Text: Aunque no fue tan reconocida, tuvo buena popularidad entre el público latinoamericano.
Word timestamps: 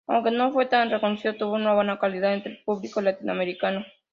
Aunque 0.07 0.31
no 0.31 0.51
fue 0.51 0.65
tan 0.65 0.89
reconocida, 0.89 1.37
tuvo 1.37 1.51
buena 1.51 1.75
popularidad 1.93 2.33
entre 2.33 2.53
el 2.53 2.63
público 2.63 3.01
latinoamericano. 3.01 3.85